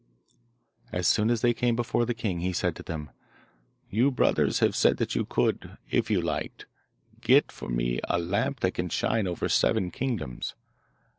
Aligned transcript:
As 0.91 1.07
soon 1.07 1.29
as 1.29 1.41
they 1.41 1.53
came 1.53 1.75
before 1.75 2.07
the 2.07 2.15
king 2.15 2.39
he 2.39 2.53
said 2.53 2.75
to 2.75 2.81
them, 2.81 3.11
'You 3.91 4.09
brothers 4.09 4.57
have 4.57 4.75
said 4.75 4.97
that 4.97 5.13
you 5.13 5.25
could, 5.25 5.77
if 5.91 6.09
you 6.09 6.21
liked, 6.21 6.65
get 7.19 7.51
for 7.51 7.69
me 7.69 7.99
a 8.05 8.17
lamp 8.17 8.61
that 8.61 8.73
can 8.73 8.89
shine 8.89 9.27
over 9.27 9.47
seven 9.47 9.91
kingdoms. 9.91 10.55